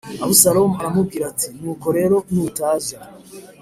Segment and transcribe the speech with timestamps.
[0.23, 2.97] Abusalomu aramubwira ati “Nuko rero nutaza